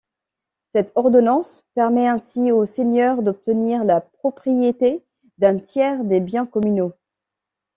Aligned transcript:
Cette 0.69 0.91
ordonnance 0.95 1.67
permet 1.75 2.07
ainsi 2.07 2.51
au 2.51 2.65
seigneur 2.65 3.21
d'obtenir 3.21 3.83
la 3.83 4.01
propriété 4.01 5.03
d'un 5.37 5.59
tiers 5.59 6.03
des 6.03 6.21
biens 6.21 6.47
communaux. 6.47 6.93